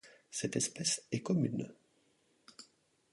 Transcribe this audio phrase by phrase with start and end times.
[0.31, 1.71] Cette espèce est commune.